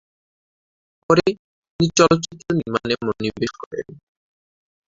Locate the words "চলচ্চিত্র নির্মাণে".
1.97-2.93